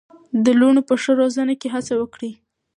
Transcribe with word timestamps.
د 0.43 0.45
لوڼو 0.59 0.81
په 0.89 0.95
ښه 1.01 1.11
روزنه 1.21 1.53
کې 1.61 1.67
هڅه 1.75 1.93
وکړئ. 1.97 2.31